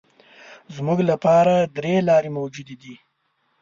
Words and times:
زموږ 0.75 0.99
لپاره 1.09 1.53
درې 1.77 1.95
لارې 2.09 2.29
موجودې 2.37 2.75
دي. 2.83 2.95